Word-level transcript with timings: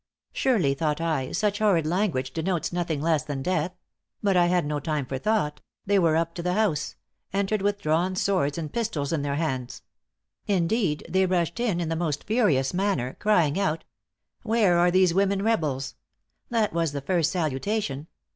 Surely, 0.33 0.73
thought 0.73 0.99
I, 0.99 1.31
such 1.31 1.59
horrid 1.59 1.85
language 1.85 2.31
denotes 2.33 2.73
nothing 2.73 3.01
less 3.03 3.21
than 3.23 3.43
death; 3.43 3.75
but 4.23 4.35
I 4.35 4.47
had 4.47 4.65
no 4.65 4.79
time 4.79 5.05
for 5.05 5.19
thought 5.19 5.61
they 5.85 5.99
were 5.99 6.15
up 6.15 6.33
to 6.33 6.41
the 6.41 6.53
house 6.55 6.95
entered 7.31 7.61
with 7.61 7.79
drawn 7.79 8.15
swords 8.15 8.57
and 8.57 8.73
pistols 8.73 9.13
in 9.13 9.21
their 9.21 9.35
hands: 9.35 9.83
indeed 10.47 11.05
they 11.07 11.27
rushed 11.27 11.59
in 11.59 11.79
in 11.79 11.89
the 11.89 11.95
most 11.95 12.23
furious 12.23 12.73
manner, 12.73 13.15
crying 13.19 13.59
out, 13.59 13.83
'Where 14.41 14.75
are 14.79 14.89
these 14.89 15.13
women 15.13 15.43
rebels?' 15.43 15.93
That 16.49 16.73
was 16.73 16.93
the 16.93 17.01
first 17.01 17.31
salutation! 17.31 18.07